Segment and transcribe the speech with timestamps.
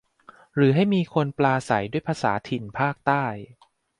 [0.55, 3.25] หรือให้มีคนปราศัยด้วยภาษาถิ่นภาคใต้